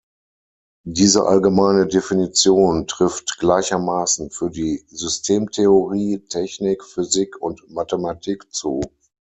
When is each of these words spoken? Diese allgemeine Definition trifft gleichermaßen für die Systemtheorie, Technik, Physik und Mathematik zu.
Diese 0.87 1.27
allgemeine 1.27 1.85
Definition 1.85 2.87
trifft 2.87 3.37
gleichermaßen 3.37 4.31
für 4.31 4.49
die 4.49 4.83
Systemtheorie, 4.87 6.25
Technik, 6.27 6.83
Physik 6.83 7.39
und 7.39 7.69
Mathematik 7.69 8.51
zu. 8.51 8.81